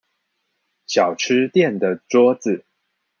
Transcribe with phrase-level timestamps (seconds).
[0.87, 2.65] 小吃店的桌子